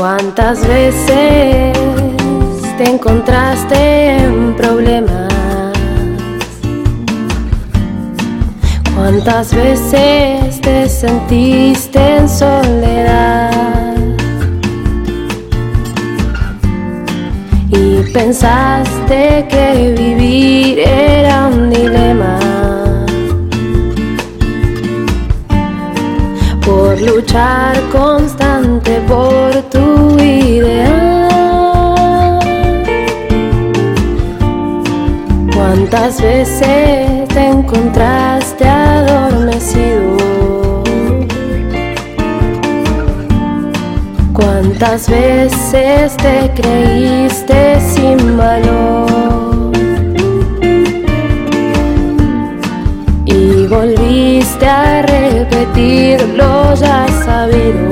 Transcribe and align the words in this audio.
¿Cuántas 0.00 0.66
veces 0.66 1.76
te 2.78 2.90
encontraste 2.90 4.16
en 4.16 4.56
problemas? 4.56 5.28
¿Cuántas 8.94 9.54
veces 9.54 10.58
te 10.62 10.88
sentiste 10.88 12.16
en 12.16 12.26
soledad? 12.30 13.94
Y 17.68 18.10
pensaste 18.14 19.46
que 19.50 19.74
constante 27.92 29.00
por 29.08 29.52
tu 29.70 30.18
ideal. 30.18 31.30
¿Cuántas 35.54 36.20
veces 36.20 37.28
te 37.28 37.46
encontraste 37.46 38.66
adormecido? 38.66 40.16
¿Cuántas 44.32 45.08
veces 45.08 46.16
te 46.16 46.50
creíste 46.54 47.80
sin 47.80 48.36
valor? 48.36 49.72
Y 53.26 53.66
volviste 53.66 54.66
a 54.66 55.02
repetirlo 55.40 56.74
ya 56.74 57.06
sabido. 57.24 57.89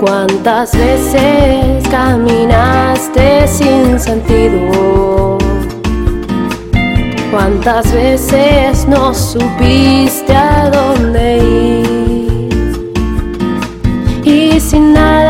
cuántas 0.00 0.76
veces 0.76 1.86
caminaste 1.90 3.46
sin 3.46 4.00
sentido. 4.00 5.36
Cuántas 7.30 7.92
veces 7.92 8.88
no 8.88 9.14
supiste 9.14 10.34
a 10.34 10.70
dónde 10.70 11.38
ir. 11.38 12.90
Y 14.24 14.58
sin 14.58 14.94
nada 14.94 15.29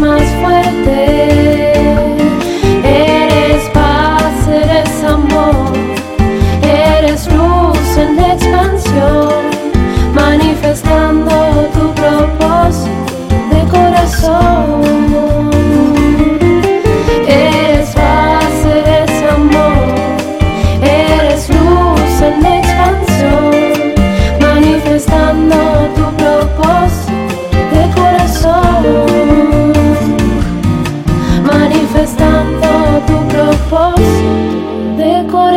más 0.00 0.22
fuerte. 0.40 1.19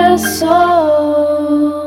your 0.03 0.17
soul. 0.17 1.83